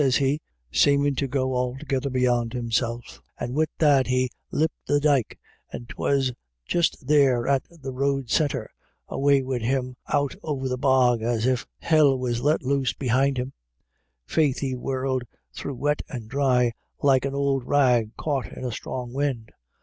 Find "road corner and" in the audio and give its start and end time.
7.91-9.15